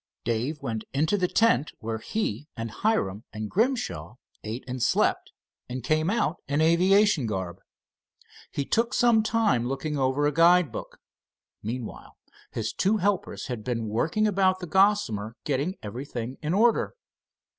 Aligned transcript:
Dave 0.23 0.63
went 0.63 0.83
into 0.95 1.15
the 1.15 1.27
tent 1.27 1.73
where 1.77 1.99
he 1.99 2.47
and 2.57 2.71
Hiram 2.71 3.23
and 3.31 3.51
Grimshaw 3.51 4.15
ate 4.43 4.63
and 4.67 4.81
slept, 4.81 5.31
and 5.69 5.83
came 5.83 6.09
out 6.09 6.37
in 6.47 6.59
aviation 6.59 7.27
garb. 7.27 7.59
He 8.51 8.65
took 8.65 8.95
some 8.95 9.21
time 9.21 9.67
looking 9.67 9.99
over 9.99 10.25
a 10.25 10.31
guide 10.33 10.71
book. 10.71 10.97
Meanwhile 11.61 12.17
his 12.49 12.73
two 12.73 12.97
helpers 12.97 13.45
had 13.45 13.63
been 13.63 13.89
working 13.89 14.25
about 14.25 14.57
the 14.57 14.65
Gossamer, 14.65 15.35
getting 15.43 15.75
everything 15.83 16.39
in 16.41 16.55
order. 16.55 16.95